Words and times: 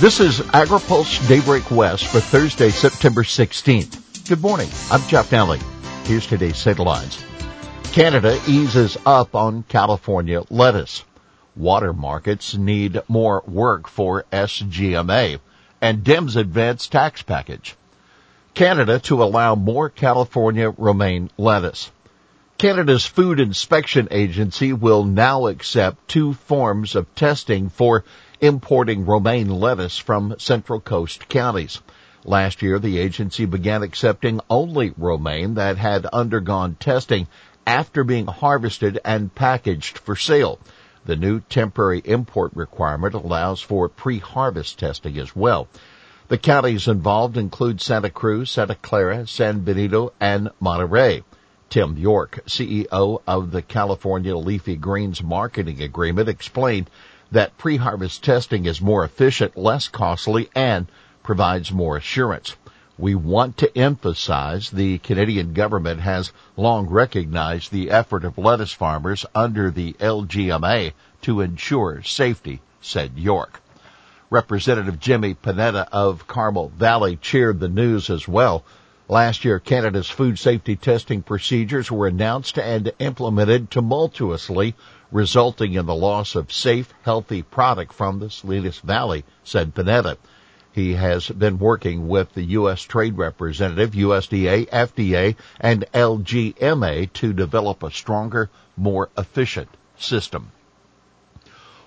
This 0.00 0.18
is 0.18 0.40
AgriPulse 0.40 1.26
Daybreak 1.28 1.70
West 1.70 2.08
for 2.08 2.18
Thursday, 2.18 2.70
September 2.70 3.22
16th. 3.22 4.28
Good 4.28 4.42
morning. 4.42 4.68
I'm 4.90 5.00
Jeff 5.06 5.30
Nalley. 5.30 5.62
Here's 6.04 6.26
today's 6.26 6.62
headlines. 6.62 7.24
Canada 7.92 8.38
eases 8.48 8.98
up 9.06 9.36
on 9.36 9.62
California 9.62 10.42
lettuce. 10.50 11.04
Water 11.54 11.92
markets 11.92 12.56
need 12.56 13.02
more 13.06 13.44
work 13.46 13.86
for 13.86 14.24
SGMA 14.32 15.38
and 15.80 16.02
Dems 16.02 16.34
advance 16.34 16.88
tax 16.88 17.22
package. 17.22 17.76
Canada 18.52 18.98
to 18.98 19.22
allow 19.22 19.54
more 19.54 19.88
California 19.88 20.70
romaine 20.70 21.30
lettuce. 21.38 21.92
Canada's 22.58 23.06
Food 23.06 23.38
Inspection 23.38 24.08
Agency 24.10 24.72
will 24.72 25.04
now 25.04 25.46
accept 25.46 26.08
two 26.08 26.32
forms 26.32 26.96
of 26.96 27.14
testing 27.14 27.68
for 27.68 28.04
importing 28.40 29.06
romaine 29.06 29.48
lettuce 29.48 29.98
from 29.98 30.34
Central 30.38 30.80
Coast 30.80 31.28
counties. 31.28 31.80
Last 32.24 32.62
year, 32.62 32.78
the 32.78 32.98
agency 32.98 33.44
began 33.44 33.82
accepting 33.82 34.40
only 34.48 34.94
romaine 34.96 35.54
that 35.54 35.76
had 35.76 36.06
undergone 36.06 36.76
testing 36.76 37.28
after 37.66 38.04
being 38.04 38.26
harvested 38.26 38.98
and 39.04 39.34
packaged 39.34 39.98
for 39.98 40.16
sale. 40.16 40.58
The 41.04 41.16
new 41.16 41.40
temporary 41.40 42.00
import 42.04 42.52
requirement 42.54 43.14
allows 43.14 43.60
for 43.60 43.88
pre-harvest 43.88 44.78
testing 44.78 45.18
as 45.18 45.36
well. 45.36 45.68
The 46.28 46.38
counties 46.38 46.88
involved 46.88 47.36
include 47.36 47.82
Santa 47.82 48.08
Cruz, 48.08 48.50
Santa 48.50 48.74
Clara, 48.74 49.26
San 49.26 49.60
Benito, 49.60 50.14
and 50.18 50.48
Monterey. 50.60 51.22
Tim 51.68 51.98
York, 51.98 52.40
CEO 52.46 53.20
of 53.26 53.50
the 53.50 53.60
California 53.60 54.36
Leafy 54.36 54.76
Greens 54.76 55.22
Marketing 55.22 55.82
Agreement, 55.82 56.28
explained 56.28 56.88
that 57.30 57.56
pre-harvest 57.58 58.22
testing 58.22 58.66
is 58.66 58.80
more 58.80 59.04
efficient, 59.04 59.56
less 59.56 59.88
costly, 59.88 60.48
and 60.54 60.86
provides 61.22 61.72
more 61.72 61.96
assurance. 61.96 62.56
We 62.96 63.16
want 63.16 63.56
to 63.58 63.76
emphasize 63.76 64.70
the 64.70 64.98
Canadian 64.98 65.52
government 65.52 66.00
has 66.00 66.30
long 66.56 66.88
recognized 66.88 67.72
the 67.72 67.90
effort 67.90 68.24
of 68.24 68.38
lettuce 68.38 68.72
farmers 68.72 69.26
under 69.34 69.70
the 69.70 69.94
LGMA 69.94 70.92
to 71.22 71.40
ensure 71.40 72.02
safety, 72.02 72.60
said 72.80 73.18
York. 73.18 73.60
Representative 74.30 75.00
Jimmy 75.00 75.34
Panetta 75.34 75.88
of 75.90 76.26
Carmel 76.26 76.72
Valley 76.76 77.16
cheered 77.16 77.58
the 77.58 77.68
news 77.68 78.10
as 78.10 78.28
well. 78.28 78.64
Last 79.08 79.44
year, 79.44 79.60
Canada's 79.60 80.08
food 80.08 80.38
safety 80.38 80.76
testing 80.76 81.20
procedures 81.22 81.90
were 81.90 82.06
announced 82.06 82.58
and 82.58 82.90
implemented 82.98 83.70
tumultuously, 83.70 84.74
resulting 85.12 85.74
in 85.74 85.84
the 85.84 85.94
loss 85.94 86.34
of 86.34 86.50
safe, 86.50 86.94
healthy 87.02 87.42
product 87.42 87.92
from 87.92 88.18
the 88.18 88.30
Salinas 88.30 88.78
Valley, 88.78 89.24
said 89.42 89.74
Panetta. 89.74 90.16
He 90.72 90.94
has 90.94 91.28
been 91.28 91.58
working 91.58 92.08
with 92.08 92.32
the 92.32 92.44
U.S. 92.44 92.80
Trade 92.80 93.18
Representative, 93.18 93.90
USDA, 93.90 94.70
FDA, 94.70 95.36
and 95.60 95.84
LGMA 95.92 97.12
to 97.12 97.34
develop 97.34 97.82
a 97.82 97.90
stronger, 97.90 98.48
more 98.74 99.10
efficient 99.18 99.68
system. 99.98 100.50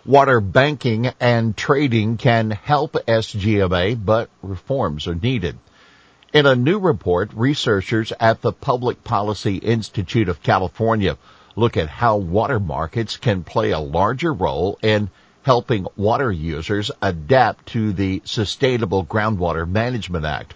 Water 0.06 0.40
banking 0.40 1.12
and 1.20 1.58
trading 1.58 2.18
can 2.18 2.52
help 2.52 2.94
SGMA, 2.94 4.06
but 4.06 4.30
reforms 4.44 5.08
are 5.08 5.16
needed. 5.16 5.58
In 6.34 6.46
a 6.46 6.58
new 6.58 6.78
report, 6.78 7.32
researchers 7.34 8.12
at 8.20 8.42
the 8.42 8.52
Public 8.52 9.02
Policy 9.06 9.56
Institute 9.56 10.28
of 10.28 10.44
California 10.44 11.18
look 11.56 11.78
at 11.78 11.88
how 11.88 12.18
water 12.18 12.60
markets 12.60 13.16
can 13.16 13.46
play 13.46 13.72
a 13.72 13.80
larger 13.80 14.34
role 14.34 14.78
in 14.84 15.10
helping 15.44 15.88
water 15.96 16.30
users 16.30 16.92
adapt 17.02 17.68
to 17.68 17.94
the 17.94 18.22
Sustainable 18.26 19.06
Groundwater 19.06 19.66
Management 19.66 20.26
Act. 20.26 20.54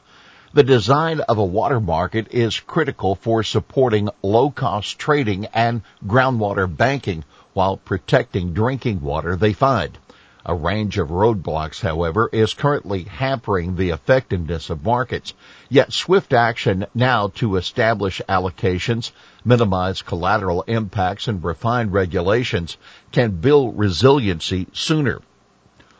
The 0.52 0.64
design 0.64 1.22
of 1.22 1.38
a 1.38 1.45
water 1.45 1.80
market 1.80 2.33
is 2.33 2.59
critical 2.59 3.16
for 3.16 3.42
supporting 3.42 4.09
low-cost 4.22 4.99
trading 4.99 5.45
and 5.53 5.83
groundwater 6.05 6.67
banking 6.67 7.23
while 7.53 7.77
protecting 7.77 8.52
drinking 8.52 8.99
water 8.99 9.38
they 9.38 9.53
find. 9.53 9.98
A 10.43 10.55
range 10.55 10.97
of 10.97 11.09
roadblocks, 11.09 11.81
however, 11.81 12.27
is 12.33 12.55
currently 12.55 13.03
hampering 13.03 13.75
the 13.75 13.91
effectiveness 13.91 14.71
of 14.71 14.83
markets. 14.83 15.35
Yet 15.69 15.93
swift 15.93 16.33
action 16.33 16.87
now 16.95 17.27
to 17.35 17.57
establish 17.57 18.23
allocations, 18.27 19.11
minimize 19.45 20.02
collateral 20.02 20.63
impacts, 20.63 21.27
and 21.27 21.43
refine 21.43 21.91
regulations 21.91 22.77
can 23.11 23.39
build 23.39 23.77
resiliency 23.77 24.65
sooner. 24.73 25.21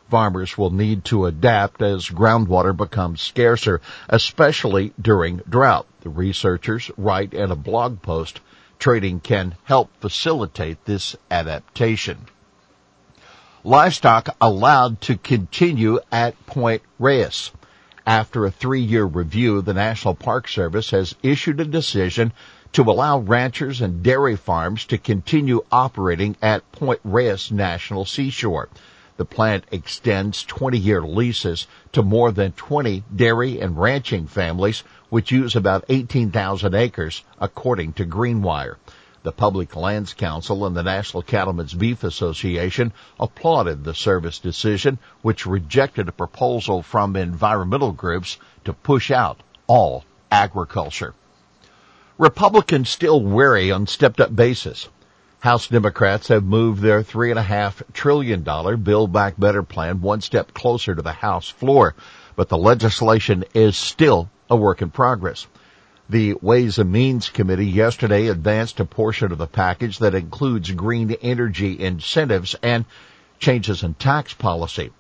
Farmers 0.10 0.58
will 0.58 0.72
need 0.72 1.06
to 1.06 1.28
adapt 1.28 1.84
as 1.84 2.10
groundwater 2.10 2.76
becomes 2.76 3.22
scarcer, 3.22 3.80
especially 4.10 4.92
during 5.00 5.38
drought. 5.48 5.86
The 6.02 6.10
researchers 6.10 6.90
write 6.98 7.36
in 7.36 7.52
a 7.52 7.56
blog 7.56 8.02
post, 8.02 8.40
trading 8.80 9.20
can 9.20 9.54
help 9.66 9.92
facilitate 10.00 10.84
this 10.86 11.16
adaptation 11.30 12.26
livestock 13.64 14.36
allowed 14.42 15.00
to 15.02 15.16
continue 15.16 16.00
at 16.12 16.46
Point 16.48 16.82
Reyes. 16.98 17.52
After 18.08 18.46
a 18.46 18.52
three-year 18.52 19.06
review, 19.06 19.62
the 19.62 19.76
National 19.76 20.16
Park 20.16 20.48
Service 20.48 20.90
has 20.90 21.14
issued 21.22 21.60
a 21.60 21.66
decision 21.66 22.34
to 22.74 22.82
allow 22.82 23.20
ranchers 23.20 23.80
and 23.80 24.02
dairy 24.02 24.36
farms 24.36 24.86
to 24.86 24.98
continue 24.98 25.64
operating 25.72 26.36
at 26.42 26.72
Point 26.72 27.02
Reyes 27.04 27.52
National 27.52 28.04
Seashore. 28.04 28.70
The 29.18 29.26
plant 29.26 29.66
extends 29.72 30.44
20-year 30.46 31.04
leases 31.04 31.68
to 31.92 32.02
more 32.02 32.32
than 32.32 32.54
20 32.54 33.04
dairy 33.16 33.60
and 33.60 33.78
ranching 33.78 34.26
families, 34.26 34.84
which 35.10 35.32
use 35.32 35.56
about 35.56 35.86
18,000 35.90 36.74
acres, 36.74 37.24
according 37.40 37.94
to 37.94 38.06
Greenwire. 38.06 38.78
The 39.24 39.32
Public 39.32 39.76
Lands 39.76 40.16
Council 40.16 40.66
and 40.66 40.76
the 40.76 40.82
National 40.82 41.22
Cattlemen's 41.22 41.76
Beef 41.76 42.04
Association 42.04 42.92
applauded 43.20 43.84
the 43.84 43.94
service 43.94 44.40
decision, 44.40 44.98
which 45.22 45.46
rejected 45.46 46.08
a 46.10 46.12
proposal 46.12 46.82
from 46.82 47.16
environmental 47.16 47.92
groups 47.92 48.40
to 48.66 48.74
push 48.74 49.12
out 49.12 49.42
all 49.68 50.06
agriculture. 50.32 51.14
Republicans 52.18 52.90
still 52.90 53.22
wary 53.22 53.72
on 53.72 53.86
stepped 53.86 54.20
up 54.20 54.36
basis. 54.36 54.90
House 55.42 55.68
Democrats 55.68 56.30
have 56.30 56.44
moved 56.44 56.82
their 56.82 57.04
three 57.04 57.30
and 57.30 57.38
a 57.38 57.44
half 57.44 57.84
trillion 57.94 58.42
dollar 58.42 58.76
Build 58.76 59.14
Back 59.14 59.36
Better 59.38 59.62
plan 59.62 60.02
one 60.02 60.22
step 60.22 60.52
closer 60.56 60.96
to 60.96 61.02
the 61.04 61.12
House 61.12 61.48
floor, 61.48 61.94
but 62.36 62.50
the 62.50 62.58
legislation 62.58 63.44
is 63.54 63.78
still 63.78 64.30
a 64.50 64.56
work 64.56 64.82
in 64.82 64.90
progress. 64.90 65.46
The 66.12 66.36
Ways 66.42 66.78
and 66.78 66.92
Means 66.92 67.30
Committee 67.30 67.68
yesterday 67.68 68.28
advanced 68.28 68.82
a 68.82 68.86
portion 68.86 69.32
of 69.32 69.38
the 69.38 69.48
package 69.48 70.00
that 70.00 70.14
includes 70.14 70.70
green 70.72 71.16
energy 71.22 71.80
incentives 71.80 72.54
and 72.62 72.84
changes 73.40 73.82
in 73.82 73.94
tax 73.94 74.34
policy. 74.34 74.92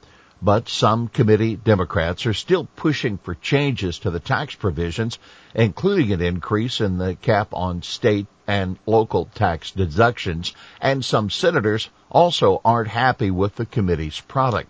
But 0.41 0.69
some 0.69 1.09
committee 1.09 1.57
Democrats 1.57 2.25
are 2.27 2.33
still 2.33 2.63
pushing 2.77 3.17
for 3.17 3.35
changes 3.35 3.99
to 3.99 4.09
the 4.09 4.21
tax 4.21 4.55
provisions, 4.55 5.19
including 5.53 6.13
an 6.13 6.21
increase 6.21 6.79
in 6.79 6.97
the 6.97 7.15
cap 7.15 7.49
on 7.51 7.81
state 7.81 8.27
and 8.47 8.79
local 8.85 9.25
tax 9.35 9.71
deductions, 9.71 10.53
and 10.79 11.03
some 11.03 11.29
senators 11.29 11.89
also 12.09 12.61
aren't 12.63 12.87
happy 12.87 13.31
with 13.31 13.57
the 13.57 13.65
committee's 13.65 14.21
product. 14.21 14.69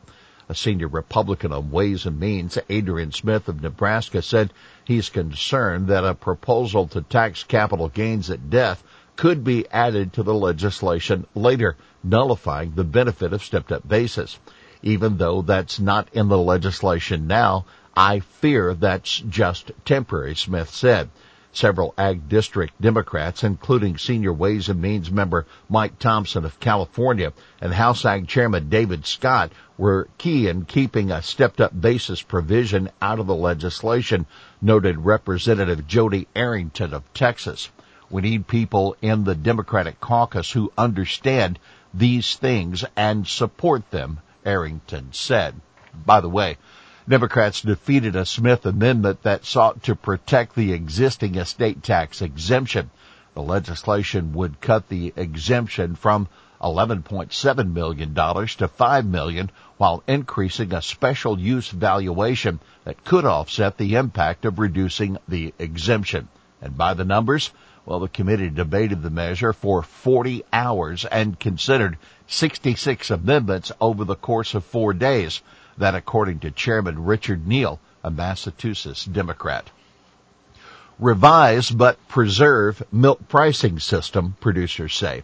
A 0.51 0.53
senior 0.53 0.89
Republican 0.89 1.53
on 1.53 1.71
Ways 1.71 2.05
and 2.05 2.19
Means, 2.19 2.57
Adrian 2.67 3.13
Smith 3.13 3.47
of 3.47 3.61
Nebraska, 3.61 4.21
said 4.21 4.51
he's 4.83 5.07
concerned 5.07 5.87
that 5.87 6.03
a 6.03 6.13
proposal 6.13 6.89
to 6.89 7.01
tax 7.01 7.45
capital 7.45 7.87
gains 7.87 8.29
at 8.29 8.49
death 8.49 8.83
could 9.15 9.45
be 9.45 9.65
added 9.69 10.11
to 10.11 10.23
the 10.23 10.33
legislation 10.33 11.25
later, 11.35 11.77
nullifying 12.03 12.73
the 12.75 12.83
benefit 12.83 13.31
of 13.31 13.41
stepped 13.41 13.71
up 13.71 13.87
basis. 13.87 14.37
Even 14.83 15.15
though 15.15 15.41
that's 15.41 15.79
not 15.79 16.09
in 16.11 16.27
the 16.27 16.37
legislation 16.37 17.27
now, 17.27 17.63
I 17.95 18.19
fear 18.19 18.73
that's 18.73 19.19
just 19.29 19.71
temporary, 19.85 20.35
Smith 20.35 20.69
said. 20.69 21.09
Several 21.53 21.93
Ag 21.97 22.29
District 22.29 22.73
Democrats, 22.81 23.43
including 23.43 23.97
senior 23.97 24.31
Ways 24.31 24.69
and 24.69 24.81
Means 24.81 25.11
member 25.11 25.45
Mike 25.67 25.99
Thompson 25.99 26.45
of 26.45 26.59
California 26.61 27.33
and 27.59 27.73
House 27.73 28.05
Ag 28.05 28.27
Chairman 28.27 28.69
David 28.69 29.05
Scott, 29.05 29.51
were 29.77 30.07
key 30.17 30.47
in 30.47 30.63
keeping 30.63 31.11
a 31.11 31.21
stepped 31.21 31.59
up 31.59 31.79
basis 31.79 32.21
provision 32.21 32.89
out 33.01 33.19
of 33.19 33.27
the 33.27 33.35
legislation, 33.35 34.25
noted 34.61 34.99
Representative 34.99 35.87
Jodey 35.87 36.27
Arrington 36.35 36.93
of 36.93 37.03
Texas. 37.13 37.69
We 38.09 38.21
need 38.21 38.47
people 38.47 38.95
in 39.01 39.25
the 39.25 39.35
Democratic 39.35 39.99
caucus 39.99 40.51
who 40.51 40.71
understand 40.77 41.59
these 41.93 42.35
things 42.35 42.85
and 42.95 43.27
support 43.27 43.91
them, 43.91 44.19
Arrington 44.45 45.09
said. 45.11 45.55
By 46.05 46.21
the 46.21 46.29
way, 46.29 46.57
Democrats 47.11 47.59
defeated 47.59 48.15
a 48.15 48.25
Smith 48.25 48.65
amendment 48.65 49.23
that 49.23 49.43
sought 49.43 49.83
to 49.83 49.95
protect 49.95 50.55
the 50.55 50.71
existing 50.71 51.35
estate 51.35 51.83
tax 51.83 52.21
exemption. 52.21 52.89
The 53.33 53.41
legislation 53.41 54.31
would 54.31 54.61
cut 54.61 54.87
the 54.87 55.11
exemption 55.17 55.95
from 55.95 56.29
$11.7 56.61 57.73
million 57.73 58.15
to 58.15 58.67
5 58.69 59.05
million 59.05 59.51
while 59.75 60.03
increasing 60.07 60.73
a 60.73 60.81
special 60.81 61.37
use 61.37 61.69
valuation 61.69 62.61
that 62.85 63.03
could 63.03 63.25
offset 63.25 63.77
the 63.77 63.95
impact 63.95 64.45
of 64.45 64.57
reducing 64.57 65.17
the 65.27 65.53
exemption. 65.59 66.29
And 66.61 66.77
by 66.77 66.93
the 66.93 67.03
numbers, 67.03 67.51
well, 67.85 67.99
the 67.99 68.07
committee 68.07 68.49
debated 68.49 69.01
the 69.01 69.09
measure 69.09 69.51
for 69.51 69.83
40 69.83 70.45
hours 70.53 71.03
and 71.03 71.37
considered 71.37 71.97
66 72.27 73.11
amendments 73.11 73.73
over 73.81 74.05
the 74.05 74.15
course 74.15 74.53
of 74.53 74.63
four 74.63 74.93
days. 74.93 75.41
That 75.81 75.95
according 75.95 76.41
to 76.41 76.51
Chairman 76.51 77.05
Richard 77.05 77.47
Neal, 77.47 77.79
a 78.03 78.11
Massachusetts 78.11 79.03
Democrat. 79.03 79.67
Revise 80.99 81.71
but 81.71 81.97
preserve 82.07 82.83
milk 82.91 83.27
pricing 83.27 83.79
system, 83.79 84.35
producers 84.39 84.93
say. 84.93 85.23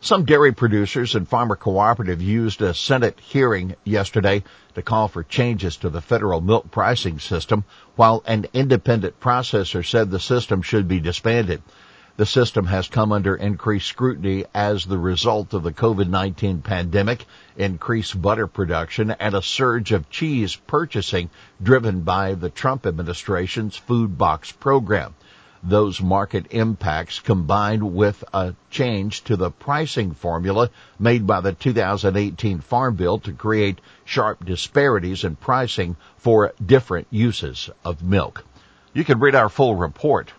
Some 0.00 0.24
dairy 0.24 0.50
producers 0.50 1.14
and 1.14 1.28
farmer 1.28 1.54
cooperative 1.54 2.20
used 2.20 2.60
a 2.60 2.74
Senate 2.74 3.20
hearing 3.20 3.76
yesterday 3.84 4.42
to 4.74 4.82
call 4.82 5.06
for 5.06 5.22
changes 5.22 5.76
to 5.76 5.90
the 5.90 6.00
federal 6.00 6.40
milk 6.40 6.72
pricing 6.72 7.20
system, 7.20 7.62
while 7.94 8.24
an 8.26 8.46
independent 8.52 9.20
processor 9.20 9.88
said 9.88 10.10
the 10.10 10.18
system 10.18 10.62
should 10.62 10.88
be 10.88 10.98
disbanded. 10.98 11.62
The 12.16 12.26
system 12.26 12.66
has 12.66 12.86
come 12.86 13.10
under 13.10 13.34
increased 13.34 13.88
scrutiny 13.88 14.44
as 14.54 14.84
the 14.84 14.98
result 14.98 15.52
of 15.52 15.64
the 15.64 15.72
COVID-19 15.72 16.62
pandemic, 16.62 17.26
increased 17.56 18.22
butter 18.22 18.46
production, 18.46 19.10
and 19.10 19.34
a 19.34 19.42
surge 19.42 19.90
of 19.90 20.08
cheese 20.10 20.54
purchasing 20.54 21.28
driven 21.60 22.02
by 22.02 22.34
the 22.34 22.50
Trump 22.50 22.86
administration's 22.86 23.76
food 23.76 24.16
box 24.16 24.52
program 24.52 25.14
those 25.66 26.00
market 26.00 26.46
impacts 26.50 27.18
combined 27.20 27.94
with 27.94 28.22
a 28.34 28.54
change 28.70 29.24
to 29.24 29.34
the 29.34 29.50
pricing 29.50 30.12
formula 30.12 30.70
made 30.98 31.26
by 31.26 31.40
the 31.40 31.52
2018 31.52 32.60
Farm 32.60 32.94
Bill 32.94 33.18
to 33.18 33.32
create 33.32 33.80
sharp 34.04 34.44
disparities 34.44 35.24
in 35.24 35.34
pricing 35.34 35.96
for 36.18 36.52
different 36.64 37.06
uses 37.10 37.70
of 37.84 38.02
milk. 38.02 38.44
You 38.92 39.04
can 39.04 39.18
read 39.18 39.34
our 39.34 39.48
full 39.48 39.74
report 39.74 40.30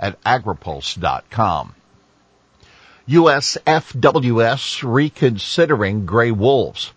at 0.00 0.20
agripulse.com. 0.24 1.74
U.S. 3.06 3.56
FWS 3.66 4.82
reconsidering 4.82 6.06
gray 6.06 6.32
wolves. 6.32 6.92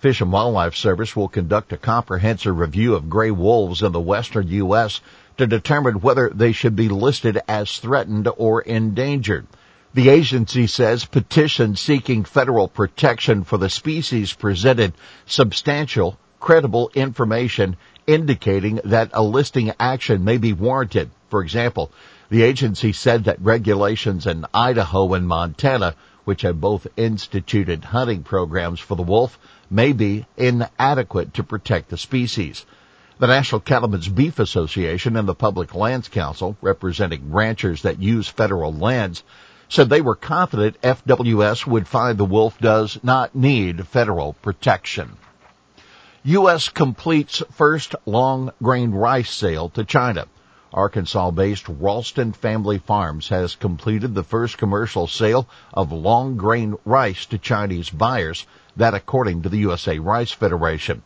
Fish 0.00 0.20
and 0.20 0.30
Wildlife 0.30 0.76
Service 0.76 1.16
will 1.16 1.28
conduct 1.28 1.72
a 1.72 1.78
comprehensive 1.78 2.58
review 2.58 2.94
of 2.94 3.08
gray 3.08 3.30
wolves 3.30 3.82
in 3.82 3.92
the 3.92 4.00
western 4.00 4.48
U.S 4.48 5.00
to 5.38 5.46
determine 5.46 6.00
whether 6.00 6.28
they 6.28 6.52
should 6.52 6.76
be 6.76 6.88
listed 6.88 7.40
as 7.48 7.78
threatened 7.78 8.28
or 8.36 8.60
endangered. 8.60 9.46
The 9.94 10.10
agency 10.10 10.66
says 10.66 11.04
petitions 11.04 11.80
seeking 11.80 12.24
federal 12.24 12.68
protection 12.68 13.44
for 13.44 13.56
the 13.56 13.70
species 13.70 14.32
presented 14.32 14.92
substantial, 15.26 16.18
credible 16.40 16.90
information 16.94 17.76
indicating 18.06 18.80
that 18.84 19.10
a 19.12 19.22
listing 19.22 19.72
action 19.78 20.24
may 20.24 20.38
be 20.38 20.52
warranted. 20.52 21.10
For 21.28 21.42
example, 21.42 21.90
the 22.30 22.42
agency 22.42 22.92
said 22.92 23.24
that 23.24 23.40
regulations 23.40 24.26
in 24.26 24.46
Idaho 24.52 25.14
and 25.14 25.26
Montana, 25.26 25.94
which 26.24 26.42
have 26.42 26.60
both 26.60 26.86
instituted 26.96 27.84
hunting 27.84 28.22
programs 28.22 28.80
for 28.80 28.94
the 28.94 29.02
wolf, 29.02 29.38
may 29.70 29.92
be 29.92 30.26
inadequate 30.36 31.34
to 31.34 31.42
protect 31.42 31.88
the 31.88 31.96
species. 31.96 32.64
The 33.18 33.26
National 33.26 33.60
Cattlemen's 33.60 34.08
Beef 34.08 34.38
Association 34.38 35.16
and 35.16 35.28
the 35.28 35.34
Public 35.34 35.74
Lands 35.74 36.08
Council, 36.08 36.56
representing 36.62 37.32
ranchers 37.32 37.82
that 37.82 38.00
use 38.00 38.28
federal 38.28 38.72
lands, 38.72 39.24
said 39.68 39.90
they 39.90 40.00
were 40.00 40.14
confident 40.14 40.80
FWS 40.82 41.66
would 41.66 41.88
find 41.88 42.16
the 42.16 42.24
wolf 42.24 42.58
does 42.58 42.98
not 43.02 43.34
need 43.34 43.86
federal 43.86 44.34
protection. 44.34 45.16
U.S. 46.28 46.68
completes 46.68 47.42
first 47.52 47.94
long 48.04 48.52
grain 48.62 48.90
rice 48.90 49.30
sale 49.30 49.70
to 49.70 49.82
China. 49.82 50.26
Arkansas-based 50.74 51.66
Ralston 51.70 52.34
Family 52.34 52.76
Farms 52.76 53.30
has 53.30 53.56
completed 53.56 54.14
the 54.14 54.22
first 54.22 54.58
commercial 54.58 55.06
sale 55.06 55.48
of 55.72 55.90
long 55.90 56.36
grain 56.36 56.76
rice 56.84 57.24
to 57.24 57.38
Chinese 57.38 57.88
buyers, 57.88 58.44
that 58.76 58.92
according 58.92 59.40
to 59.40 59.48
the 59.48 59.56
USA 59.56 59.98
Rice 59.98 60.30
Federation. 60.30 61.00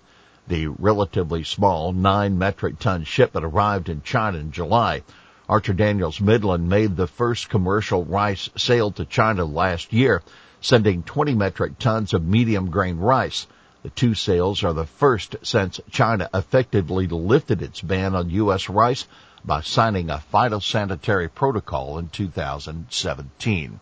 The 0.49 0.67
relatively 0.67 1.45
small 1.45 1.93
nine 1.93 2.37
metric 2.37 2.81
ton 2.81 3.05
shipment 3.05 3.47
arrived 3.47 3.89
in 3.89 4.03
China 4.03 4.39
in 4.39 4.51
July. 4.51 5.05
Archer 5.49 5.73
Daniels 5.73 6.21
Midland 6.21 6.69
made 6.69 6.97
the 6.97 7.07
first 7.07 7.49
commercial 7.49 8.05
rice 8.05 8.51
sale 8.57 8.91
to 8.91 9.05
China 9.05 9.45
last 9.45 9.93
year, 9.93 10.21
sending 10.61 11.05
20 11.05 11.37
metric 11.37 11.79
tons 11.79 12.13
of 12.13 12.27
medium 12.27 12.71
grain 12.71 12.99
rice. 12.99 13.47
The 13.83 13.91
two 13.91 14.15
sales 14.15 14.63
are 14.63 14.73
the 14.73 14.87
first 14.87 15.35
since 15.43 15.81
China 15.91 16.31
effectively 16.33 17.09
lifted 17.09 17.63
its 17.63 17.81
ban 17.81 18.15
on 18.15 18.31
U.S. 18.31 18.69
rice 18.69 19.09
by 19.45 19.61
signing 19.61 20.09
a 20.09 20.23
phytosanitary 20.33 21.29
protocol 21.35 21.99
in 21.99 22.09
2017. 22.09 23.81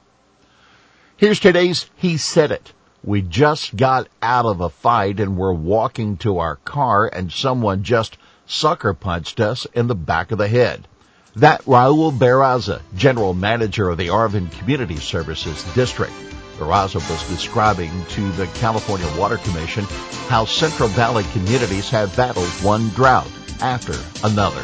Here's 1.18 1.38
today's 1.38 1.90
He 1.96 2.16
Said 2.16 2.50
It. 2.50 2.72
We 3.04 3.20
just 3.20 3.76
got 3.76 4.08
out 4.22 4.46
of 4.46 4.62
a 4.62 4.70
fight 4.70 5.20
and 5.20 5.36
we're 5.36 5.52
walking 5.52 6.16
to 6.18 6.38
our 6.38 6.56
car 6.56 7.06
and 7.06 7.30
someone 7.30 7.82
just 7.82 8.16
sucker 8.46 8.94
punched 8.94 9.38
us 9.38 9.66
in 9.74 9.86
the 9.86 9.94
back 9.94 10.32
of 10.32 10.38
the 10.38 10.48
head. 10.48 10.88
That 11.36 11.62
Raul 11.64 12.10
Barraza, 12.10 12.80
general 12.96 13.34
manager 13.34 13.90
of 13.90 13.98
the 13.98 14.08
Arvin 14.08 14.50
Community 14.50 14.96
Services 14.96 15.62
District. 15.74 16.12
Barraza 16.60 16.96
was 16.96 17.28
describing 17.28 17.90
to 18.10 18.30
the 18.32 18.46
California 18.48 19.08
Water 19.18 19.38
Commission 19.38 19.84
how 20.28 20.44
Central 20.44 20.88
Valley 20.90 21.24
communities 21.32 21.88
have 21.88 22.14
battled 22.14 22.46
one 22.62 22.90
drought 22.90 23.30
after 23.60 23.94
another. 24.22 24.62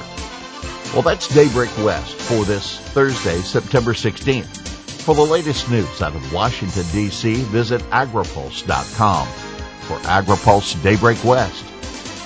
Well, 0.92 1.02
that's 1.02 1.26
Daybreak 1.28 1.76
West 1.78 2.14
for 2.14 2.44
this 2.44 2.78
Thursday, 2.78 3.38
September 3.40 3.92
16th. 3.92 4.44
For 5.06 5.14
the 5.14 5.22
latest 5.22 5.70
news 5.70 6.02
out 6.02 6.14
of 6.14 6.32
Washington, 6.32 6.84
D.C., 6.92 7.34
visit 7.44 7.80
agripulse.com. 7.90 9.26
For 9.26 9.96
AgriPulse 10.08 10.82
Daybreak 10.82 11.22
West, 11.24 11.64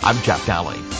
I'm 0.02 0.16
Jeff 0.22 0.44
Nalley. 0.46 0.99